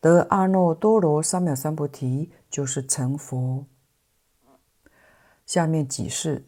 [0.00, 3.66] 得阿耨多罗三藐三菩提，就是成佛。
[5.44, 6.46] 下面几释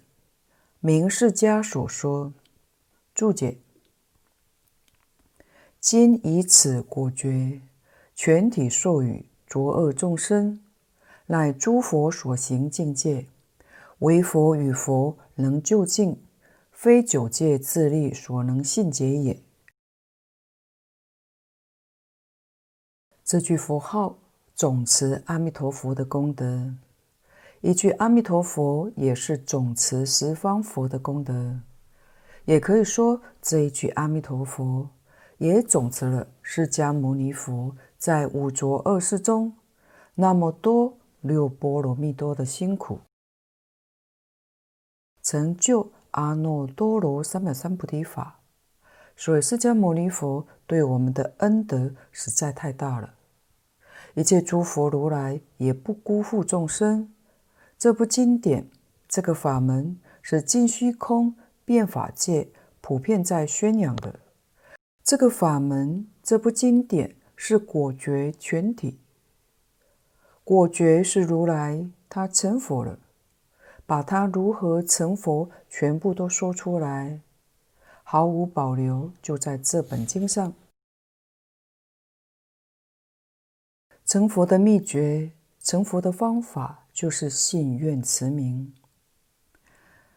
[0.78, 2.32] 名释迦所说
[3.12, 3.58] 注解：
[5.80, 7.60] 今以此果觉，
[8.14, 10.60] 全体授予浊恶众生，
[11.26, 13.26] 乃诸佛所行境界，
[14.00, 16.20] 唯佛与佛能究竟，
[16.72, 19.40] 非九界自力所能信解也。
[23.24, 24.18] 这句佛号
[24.54, 26.74] 总持阿弥陀佛的功德。
[27.60, 31.60] 一句阿弥陀佛也是总持十方佛的功德，
[32.46, 34.88] 也可以说这一句阿弥陀佛
[35.38, 39.56] 也总持了释迦牟尼佛在五浊恶世中
[40.14, 43.00] 那么多六波罗蜜多的辛苦，
[45.22, 48.40] 成就阿耨多罗三藐三菩提法。
[49.16, 53.14] 所以释迦牟尼佛对我们的恩德实在太大了，
[54.14, 57.12] 一切诸佛如来也不辜负众生。
[57.76, 58.68] 这部经典，
[59.08, 61.34] 这个法门是尽虚空
[61.64, 62.48] 遍法界
[62.80, 64.20] 普遍在宣扬的。
[65.08, 68.98] 这个法门，这部经典是果觉全体。
[70.44, 72.98] 果觉是如来他成佛了，
[73.86, 77.22] 把他如何成佛全部都说出来，
[78.02, 80.52] 毫无保留，就在这本经上。
[84.04, 86.84] 成佛的秘诀，成佛的方法。
[86.92, 88.74] 就是信愿持名。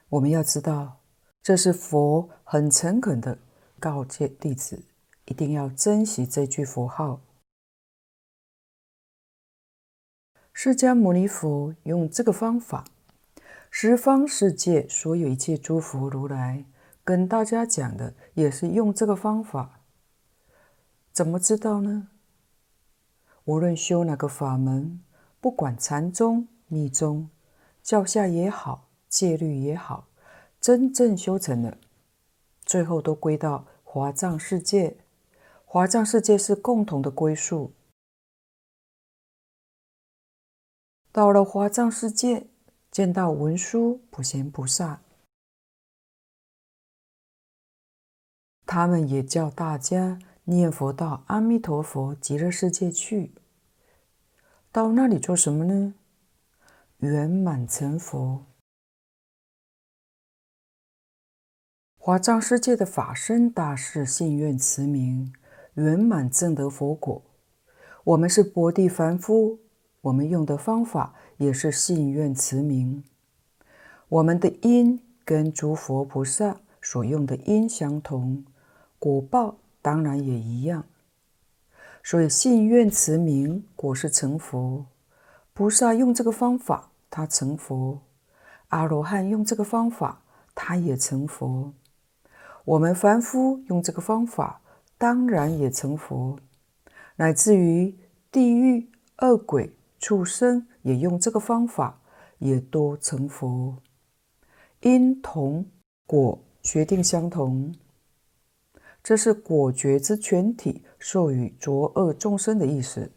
[0.09, 0.97] 我们要知道，
[1.43, 3.37] 这是佛很诚恳的
[3.81, 4.85] 告诫弟子，
[5.25, 7.19] 一定要珍惜这句佛号。
[10.53, 12.85] 释迦牟尼佛用这个方法，
[13.71, 16.63] 十方世界所有一切诸佛如来
[17.03, 19.81] 跟大家讲的，也是用这个方法。
[21.11, 22.09] 怎么知道呢？
[23.45, 25.01] 无论修哪个法门，
[25.39, 26.47] 不管禅宗。
[26.73, 27.29] 密宗、
[27.83, 30.07] 教下也好，戒律也好，
[30.61, 31.77] 真正修成了，
[32.63, 34.95] 最后都归到华藏世界。
[35.65, 37.73] 华藏世界是共同的归宿。
[41.11, 42.47] 到了华藏世界，
[42.89, 45.01] 见到文殊、普贤菩萨，
[48.65, 53.33] 他们也叫大家念佛到阿弥陀佛极乐世界去。
[54.71, 55.95] 到那里做什么呢？
[56.99, 58.45] 圆满成佛，
[62.03, 65.31] 华藏世界的法身大士信愿持名，
[65.75, 67.21] 圆满证得佛果。
[68.03, 69.59] 我们是薄地凡夫，
[70.01, 73.03] 我们用的方法也是信愿持名。
[74.09, 78.45] 我们的因跟诸佛菩萨所用的因相同，
[78.97, 80.83] 果报当然也一样。
[82.01, 84.87] 所以信愿持名，果是成佛。
[85.53, 86.89] 菩萨用这个方法。
[87.11, 88.01] 他成佛，
[88.69, 90.23] 阿罗汉用这个方法，
[90.55, 91.73] 他也成佛。
[92.65, 94.61] 我们凡夫用这个方法，
[94.97, 96.39] 当然也成佛。
[97.15, 97.97] 乃至于
[98.31, 102.01] 地狱、恶鬼、畜生也用这个方法，
[102.39, 103.77] 也都成佛。
[104.81, 105.69] 因同
[106.05, 107.73] 果决定相同，
[109.03, 113.11] 这是果觉之全体授予浊恶众生的意思。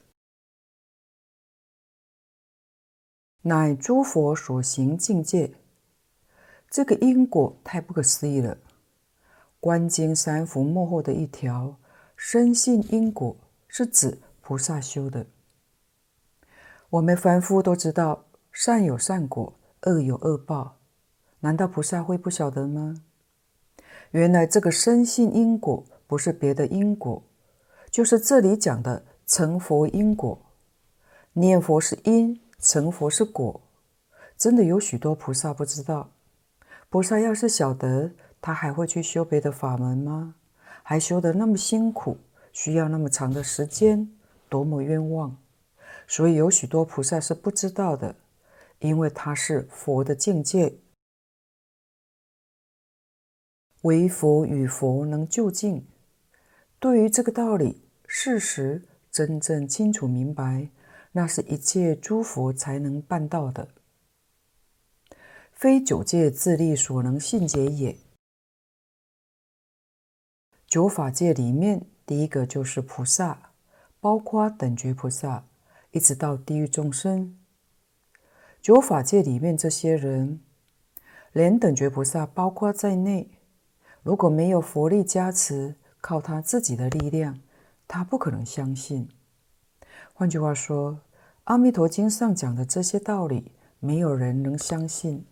[3.42, 5.54] 乃诸佛所行境界，
[6.70, 8.56] 这个因果太不可思议了。
[9.64, 11.78] 观经三伏末后的一条，
[12.18, 13.34] 深信因果
[13.66, 15.24] 是指菩萨修的。
[16.90, 19.54] 我们凡夫都知道，善有善果，
[19.84, 20.76] 恶有恶报，
[21.40, 23.02] 难道菩萨会不晓得吗？
[24.10, 27.22] 原来这个深信因果，不是别的因果，
[27.90, 30.38] 就是这里讲的成佛因果。
[31.32, 32.38] 念佛是因。
[32.58, 33.62] 成佛是果，
[34.36, 36.10] 真的有许多菩萨不知道。
[36.90, 38.12] 菩萨要是晓得，
[38.44, 40.34] 他还会去修别的法门吗？
[40.82, 42.18] 还修得那么辛苦，
[42.52, 44.06] 需要那么长的时间，
[44.50, 45.34] 多么冤枉！
[46.06, 48.16] 所以有许多菩萨是不知道的，
[48.80, 50.74] 因为他是佛的境界，
[53.80, 55.86] 唯佛与佛能究竟。
[56.78, 60.68] 对于这个道理，事实真正清楚明白，
[61.12, 63.68] 那是一切诸佛才能办到的。
[65.50, 67.96] 非九界自力所能信解也。
[70.74, 73.52] 九法界里面，第一个就是菩萨，
[74.00, 75.44] 包括等觉菩萨，
[75.92, 77.38] 一直到地狱众生。
[78.60, 80.40] 九法界里面这些人，
[81.30, 83.30] 连等觉菩萨包括在内，
[84.02, 87.38] 如果没有佛力加持，靠他自己的力量，
[87.86, 89.08] 他不可能相信。
[90.12, 90.94] 换句话说，
[91.44, 95.24] 《阿弥陀经》上讲的这些道理，没有人能相信。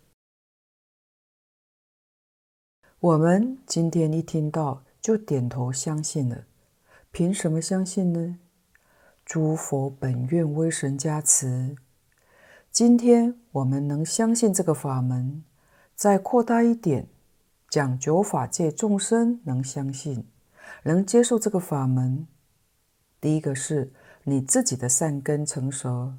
[3.00, 6.44] 我们今天一听到就点头相信了，
[7.10, 8.38] 凭什么相信呢？
[9.24, 11.76] 诸佛本愿威神加持。
[12.70, 15.42] 今天我们能相信这个法门，
[15.96, 17.08] 再扩大一点，
[17.68, 20.28] 讲九法界众生能相信、
[20.84, 22.28] 能接受这个法门。
[23.20, 23.92] 第一个是
[24.22, 26.14] 你自己的善根成熟，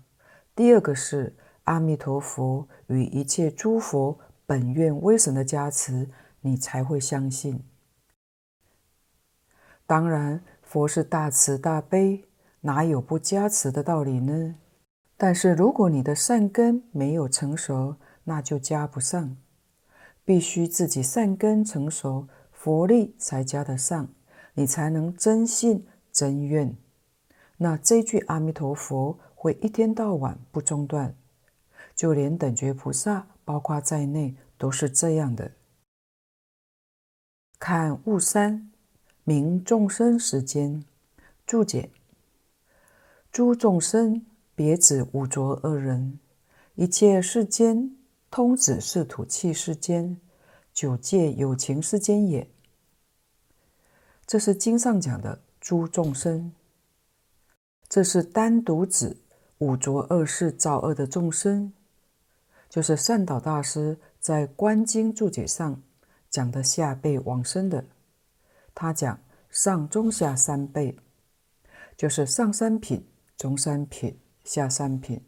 [0.53, 6.09] 第二个是阿弥陀佛与一切诸佛本愿威神的加持。
[6.45, 7.63] 你才会相信。
[9.93, 12.25] 当然，佛是大慈大悲，
[12.61, 14.55] 哪有不加持的道理呢？
[15.15, 19.37] 但是，如果你的善根没有成熟，那就加不上。
[20.25, 24.09] 必须自己善根成熟，佛力才加得上，
[24.55, 26.75] 你才能真信真愿。
[27.57, 31.15] 那这句阿弥陀佛会一天到晚不中断，
[31.93, 35.51] 就连等觉菩萨，包括在内，都是这样的。
[37.59, 38.71] 看悟山，
[39.25, 40.83] 名众生世间
[41.47, 41.89] 注解。
[43.31, 46.19] 诸众生别指五浊恶人，
[46.75, 47.95] 一切世间
[48.29, 50.19] 通指是土器世间，
[50.73, 52.49] 九界有情世间也。
[54.27, 56.51] 这是经上讲的诸众生，
[57.87, 59.17] 这是单独指
[59.59, 61.71] 五浊恶世造恶的众生，
[62.69, 65.81] 就是善导大师在《观经注解》上。
[66.29, 67.85] 讲的下辈往生的，
[68.75, 69.19] 他讲
[69.49, 70.97] 上中下三辈，
[71.95, 73.07] 就是上三品、
[73.37, 75.21] 中三品、下三品。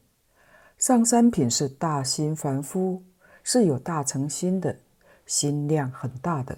[0.78, 3.04] 上三品是大心凡夫，
[3.44, 4.80] 是有大乘心的，
[5.26, 6.58] 心量很大的。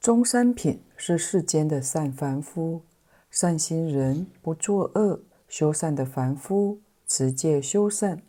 [0.00, 2.82] 中三品是世间的善凡夫，
[3.30, 8.22] 善心人，不作恶，修善的凡夫，持戒修善。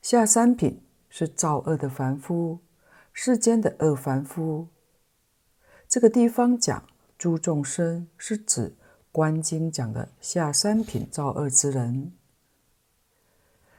[0.00, 0.82] 下三品。
[1.08, 2.58] 是造恶的凡夫，
[3.18, 4.68] 世间的恶凡夫。
[5.88, 6.86] 这个地方讲
[7.16, 8.76] 诸众生，是指
[9.10, 12.12] 观经讲的下三品造恶之人。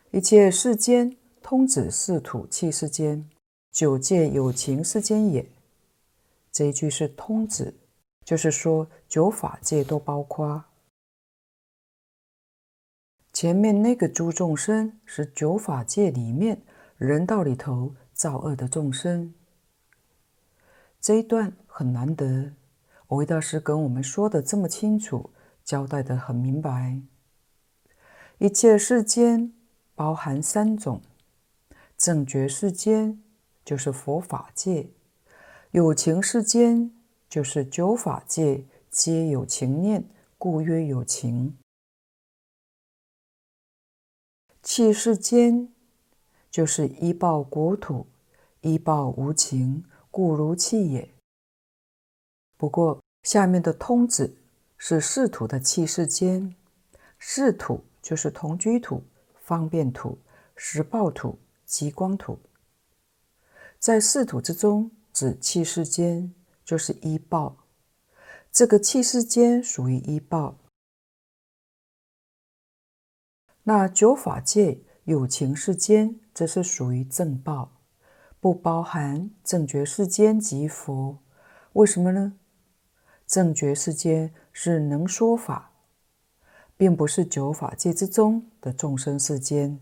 [0.10, 3.30] 一切世间通指识土器世间，
[3.72, 5.48] 九界有情世间也。
[6.52, 7.76] 这一句是通指，
[8.26, 10.66] 就是说九法界都包括。
[13.32, 16.64] 前面那个诸众生是九法界里面。
[16.98, 19.36] 人道里头造恶的众生，
[21.00, 22.52] 这一段很难得。
[23.08, 25.30] 蕅益大师跟我们说的这么清楚，
[25.64, 27.00] 交代的很明白。
[28.40, 29.54] 一切世间
[29.94, 31.04] 包含三种：
[31.96, 33.22] 正觉世间
[33.64, 34.90] 就是佛法界，
[35.70, 36.92] 有情世间
[37.30, 40.10] 就是九法界，皆有情念，
[40.40, 41.56] 故曰有情。
[44.64, 45.72] 器世间。
[46.58, 48.08] 就是依报国土，
[48.62, 51.08] 依报无情，故如器也。
[52.58, 54.36] 不过下面的通指
[54.76, 56.56] 是识土的器世间，
[57.20, 59.04] 识土就是同居土、
[59.36, 60.18] 方便土、
[60.56, 62.40] 实报土、极光土。
[63.78, 66.34] 在识土之中，指器世间
[66.66, 67.56] 就是依报，
[68.52, 70.58] 这个器世间属于依报。
[73.62, 76.20] 那九法界有情世间。
[76.38, 77.72] 这是属于正报，
[78.40, 81.18] 不包含正觉世间及佛。
[81.74, 82.38] 为什么呢？
[83.26, 85.72] 正觉世间是能说法，
[86.78, 89.80] 并不是九法界之中的众生世间。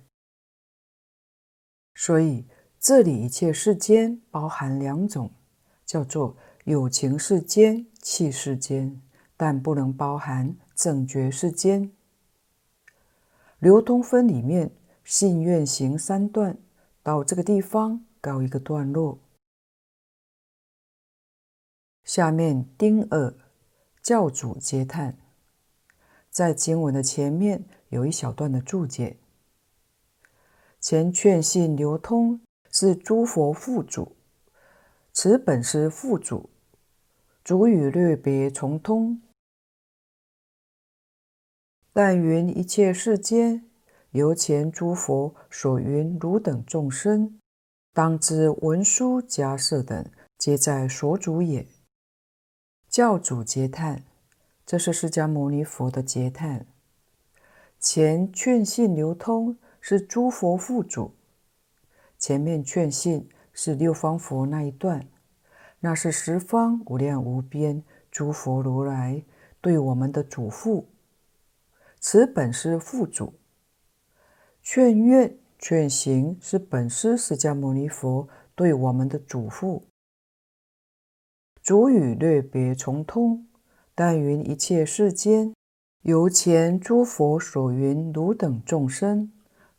[1.93, 2.47] 所以
[2.79, 5.29] 这里一切世间包含两种，
[5.85, 9.01] 叫做有情世间、器世间，
[9.35, 11.91] 但不能包含正觉世间。
[13.59, 14.71] 流通分里面
[15.05, 16.57] 信愿行三段
[17.03, 19.19] 到这个地方告一个段落。
[22.03, 23.33] 下面丁二
[24.01, 25.15] 教主接叹，
[26.31, 29.17] 在经文的前面有一小段的注解：
[30.79, 32.41] 前劝信流通
[32.71, 34.15] 是诸佛父主，
[35.13, 36.49] 此本是父主，
[37.43, 39.21] 主语略别从通。
[41.93, 43.69] 但云一切世间，
[44.15, 47.37] 由前诸佛所云汝等众生，
[47.91, 51.67] 当知文殊、迦叶等，皆在所主也。
[52.87, 54.05] 教主嗟叹，
[54.65, 56.65] 这是释迦牟尼佛的嗟叹。
[57.77, 61.13] 前劝信流通是诸佛父祖，
[62.17, 65.05] 前面劝信是六方佛那一段，
[65.81, 69.25] 那是十方无量无边诸佛如来
[69.59, 70.85] 对我们的嘱咐。
[71.99, 73.33] 此本是父祖，
[74.67, 79.83] 劝愿劝行是本师释迦牟尼佛对我们的嘱咐。
[81.61, 83.45] 主语略别从通，
[83.93, 85.53] 但云一切世间，
[86.01, 89.31] 由前诸佛所云汝等众生，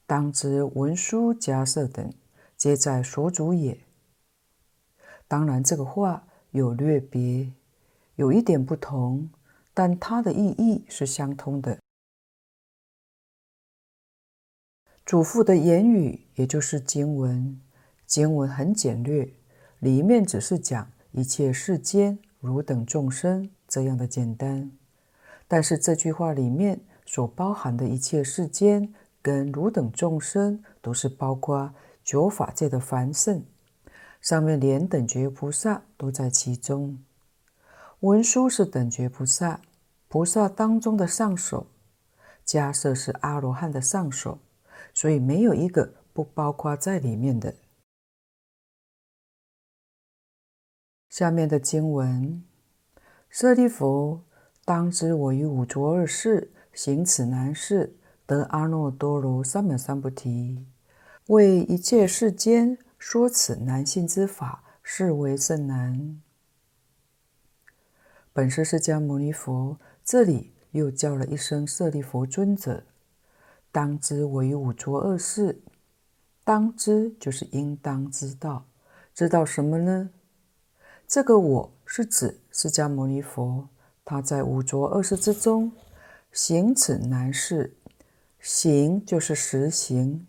[0.06, 2.12] 当知文殊、迦叶等，
[2.56, 3.80] 皆在所主也。
[5.26, 7.52] 当然，这个话有略别，
[8.14, 9.30] 有一点不同，
[9.74, 11.76] 但它的意义是相通的。
[15.06, 17.60] 祖父的言语，也就是经文。
[18.08, 19.32] 经文很简略，
[19.78, 24.72] 里面只是讲一切世间汝等众生这样的简单。
[25.46, 28.92] 但是这句话里面所包含的一切世间
[29.22, 33.44] 跟汝等众生，都是包括九法界的凡圣，
[34.20, 36.98] 上面连等觉菩萨都在其中。
[38.00, 39.60] 文殊是等觉菩萨，
[40.08, 41.68] 菩萨当中的上首；
[42.44, 44.40] 迦叶是阿罗汉的上首。
[44.94, 47.54] 所以没有一个不包括在里面的。
[51.08, 52.44] 下面的经文：
[53.28, 54.22] 舍利弗，
[54.64, 60.66] 当知我于五浊恶世行此难事，得阿耨多罗三藐三菩提，
[61.28, 66.20] 为一切世间说此难信之法，是为甚难。
[68.32, 72.84] 本师释迦牟尼佛这里又叫了一声舍利弗尊者。
[73.76, 75.60] 当知我于五浊恶世，
[76.42, 78.64] 当知就是应当知道，
[79.12, 80.08] 知道什么呢？
[81.06, 83.68] 这个我是指释迦牟尼佛，
[84.02, 85.70] 他在五浊恶世之中
[86.32, 87.76] 行此难事，
[88.40, 90.26] 行就是实行，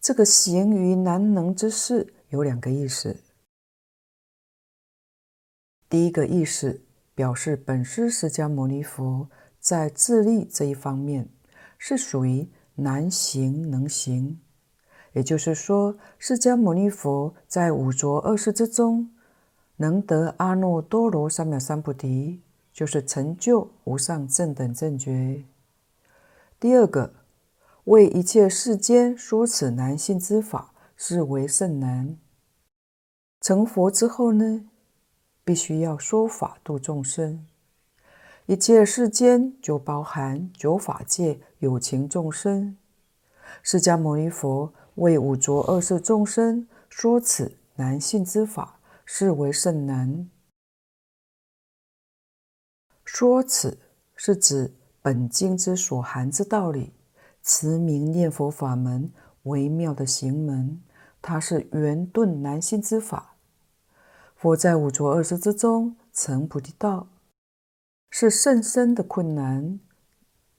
[0.00, 3.20] 这个行于难能之事有两个意思。
[5.88, 6.82] 第一个意思
[7.14, 9.30] 表示本师释迦牟尼佛
[9.60, 11.28] 在智力这一方面
[11.78, 12.50] 是属于。
[12.82, 14.40] 难行能行，
[15.12, 19.10] 也就是说，释迦牟尼佛在五浊恶世之中，
[19.76, 22.40] 能得阿耨多罗三藐三菩提，
[22.72, 25.44] 就是成就无上正等正觉。
[26.58, 27.12] 第二个，
[27.84, 32.16] 为一切世间说此难信之法，是为甚难。
[33.40, 34.68] 成佛之后呢，
[35.44, 37.46] 必须要说法度众生。
[38.50, 42.76] 一切世间就包含九法界有情众生。
[43.62, 50.28] 释迦牟尼佛为五浊恶世众生说此难信之法，是为甚难。
[53.04, 53.78] 说此
[54.16, 56.92] 是指本经之所含之道理，
[57.44, 59.12] 持名念佛法门
[59.44, 60.82] 微妙的行门，
[61.22, 63.36] 它是圆顿难信之法。
[64.34, 67.06] 佛在五浊恶世之中成菩提道。
[68.10, 69.80] 是甚深的困难，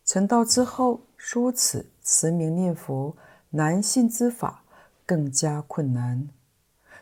[0.06, 3.16] 成道之后说此持名念佛
[3.50, 4.64] 难信之法
[5.06, 6.30] 更加困难。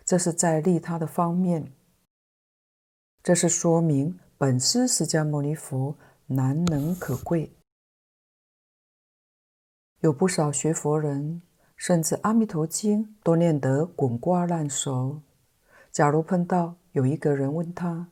[0.03, 1.71] 这是在利他的方面，
[3.21, 5.95] 这是说明本师释迦牟尼佛
[6.25, 7.53] 难能可贵。
[9.99, 11.43] 有不少学佛人，
[11.75, 15.21] 甚至《阿弥陀经》都念得滚瓜烂熟。
[15.91, 18.07] 假如碰到有一个人问他，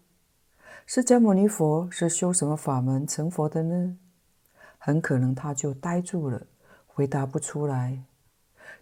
[0.89, 3.97] 释迦牟尼佛是修什么法门成佛的呢？
[4.77, 6.47] 很可能他就呆住了，
[6.85, 8.01] 回答不出来。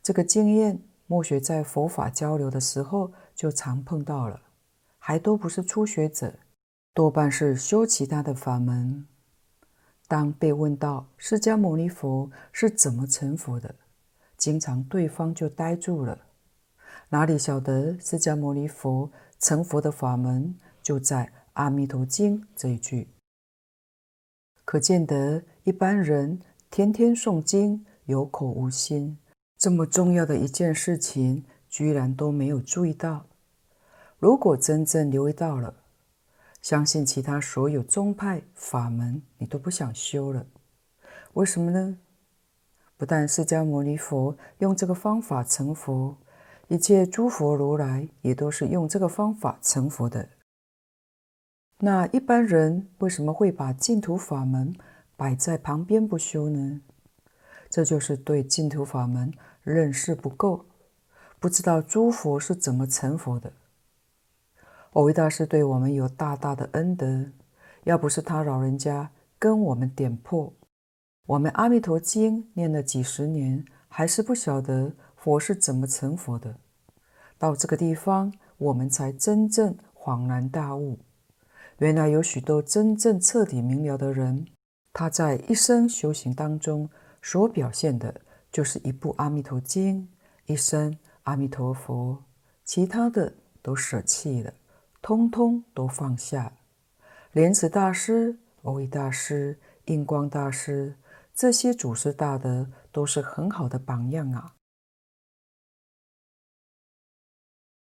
[0.03, 4.39] 这个经验，末学在佛法交流的时候就常碰到了，
[4.99, 6.36] 还都不是初学者，
[6.93, 9.08] 多半是修其他的法门。
[10.08, 13.74] 当被问到释迦牟尼佛是怎么成佛的，
[14.38, 16.20] 经常对方就呆住了，
[17.10, 21.26] 哪里晓得释迦牟尼佛成佛的法门就在。
[21.56, 23.08] 《阿弥陀经》这一句，
[24.66, 29.18] 可见得一般人天天诵经，有口无心，
[29.58, 33.28] 这么重要的一件事情，居然都没有注意到。
[34.20, 35.74] 如果真正留意到了，
[36.62, 40.45] 相信其他所有宗派法门，你都不想修了。
[41.36, 41.97] 为什么呢？
[42.97, 46.18] 不但释迦牟尼佛用这个方法成佛，
[46.68, 50.28] 一切诸佛如来也都是用这个方法成佛的。
[51.80, 54.73] 那一般人为什么会把净土法门
[55.17, 56.82] 摆在旁边不修呢？
[57.69, 60.65] 这就是对净土法门认识不够，
[61.39, 63.51] 不知道诸佛是怎么成佛的。
[64.93, 67.26] 蕅益大师对我们有大大的恩德，
[67.84, 70.53] 要不是他老人家跟我们点破，
[71.26, 76.55] 我们《阿弥陀经》念了几十年，还是不晓得佛是怎么成佛的。
[77.38, 80.99] 到这个地方，我们才真正恍然大悟。
[81.80, 84.47] 原来有许多真正彻底明了的人，
[84.93, 86.89] 他在一生修行当中
[87.21, 90.03] 所表现的，就是一部《阿弥陀经》，
[90.45, 92.23] 一声阿弥陀佛，
[92.63, 94.53] 其他的都舍弃了，
[95.01, 96.53] 通通都放下。
[97.34, 100.95] 莲池大师、蕅益大师、印光大师
[101.34, 104.55] 这些祖师大德，都是很好的榜样啊！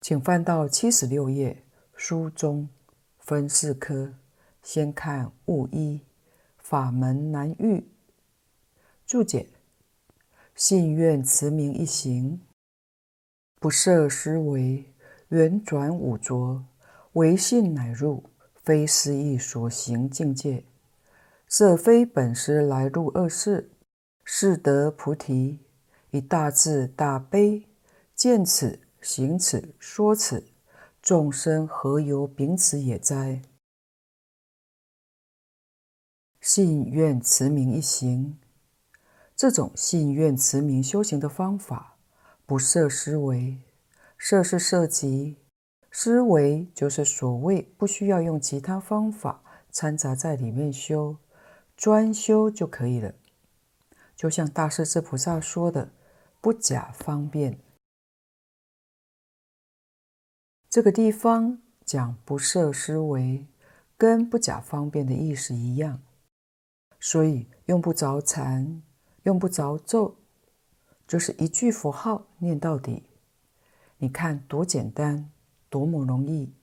[0.01, 2.71] 请翻到七十六页书中。
[3.23, 4.15] 分四科，
[4.65, 6.01] 先看戊一，
[6.59, 7.87] 法门难遇。
[9.07, 9.49] 注解：
[10.57, 12.41] 信愿持名一行，
[13.61, 14.85] 不设思维，
[15.29, 16.65] 圆转五浊，
[17.13, 18.25] 唯信乃入，
[18.65, 20.65] 非思意所行境界。
[21.47, 23.71] 设非本师来入恶世，
[24.25, 25.61] 是得菩提。
[26.11, 27.69] 以大智大悲，
[28.17, 30.52] 见此行此说此。
[31.03, 33.43] 众生何由秉此也哉？
[36.41, 38.39] 信愿持名一行，
[39.35, 41.97] 这种信愿持名修行的方法，
[42.47, 43.59] 不设思维。
[44.17, 45.39] 设是设极，
[45.91, 49.43] 思维就是所谓不需要用其他方法
[49.73, 51.17] 掺杂在里面修，
[51.77, 53.13] 专修就可以了。
[54.15, 55.91] 就像大势至菩萨说的
[56.41, 57.59] ：“不假方便。”
[60.73, 63.47] 这个地方讲不设思维，
[63.99, 66.01] 跟不假方便的意思一样，
[66.99, 68.81] 所以用不着禅，
[69.25, 70.17] 用不着咒，
[71.07, 73.03] 就是一句佛号念到底。
[73.99, 75.31] 你看多简单，
[75.69, 76.55] 多么容易，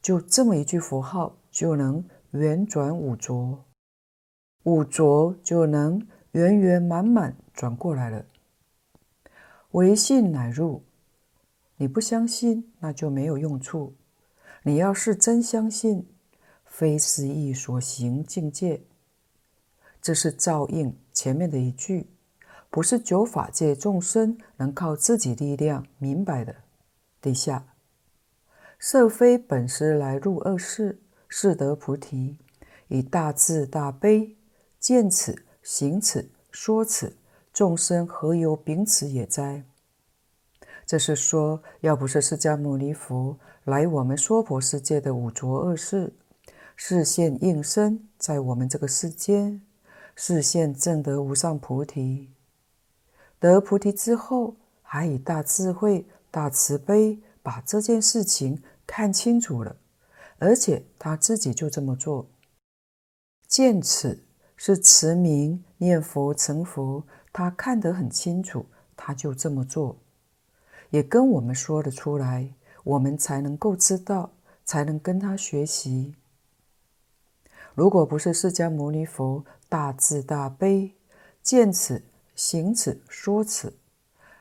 [0.00, 3.64] 就这么一句佛号就能圆转五浊，
[4.62, 8.24] 五浊就能圆圆满满转过来了。
[9.72, 10.84] 唯信乃入。
[11.76, 13.94] 你不相信，那就没有用处。
[14.62, 16.06] 你要是真相信，
[16.64, 18.82] 非思意所行境界，
[20.00, 22.06] 这是照应前面的一句，
[22.70, 26.54] 不是九法界众生能靠自己力量明白的。
[27.20, 27.74] 底下，
[28.78, 32.38] 设非本师来入恶世，是得菩提。
[32.88, 34.36] 以大智大悲，
[34.78, 37.16] 见此行此说此，
[37.52, 39.64] 众生何由秉此也哉？
[40.92, 46.12] 这是说，要不是释迦牟尼佛来我们娑婆世界的五浊恶世，
[46.76, 49.62] 示现应身在我们这个世间，
[50.14, 52.28] 示现证得无上菩提，
[53.38, 59.74] 得菩提之后，还以大智慧、大慈悲把这件事情看清楚了，
[60.36, 62.28] 而且他自己就这么做。
[63.48, 64.26] 见此
[64.56, 70.01] 是持名念佛成佛，他看得很清楚，他就这么做。
[70.92, 72.52] 也跟我们说得出来，
[72.84, 74.30] 我们才能够知道，
[74.62, 76.14] 才能跟他学习。
[77.74, 80.94] 如果不是释迦牟尼佛大智大悲，
[81.42, 82.02] 见此
[82.36, 83.78] 行此说此，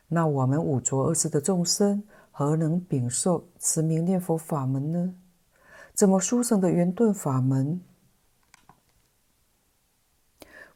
[0.09, 5.15] 那我们五浊恶世的众生何能禀受持名念佛法门呢？
[5.93, 7.79] 怎么殊胜的圆顿法门，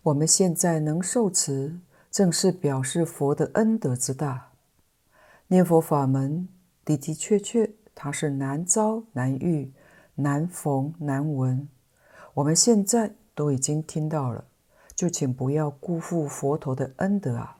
[0.03, 4.44] 我们现在能受持，正是表示佛的恩德之大。
[5.47, 6.47] 念佛法门
[6.83, 9.71] 的的确确，它是难遭难遇、
[10.15, 11.67] 难逢难闻。
[12.33, 14.45] 我们现在都已经听到了，
[14.95, 17.57] 就请不要辜负佛陀的恩德啊！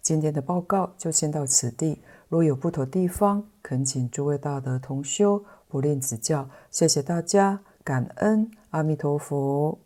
[0.00, 6.48] 今天的报告就先到此地，若有不妥地方，恳请诸位大德同修不吝指教。
[6.70, 9.78] 谢谢大家，感恩阿弥陀佛。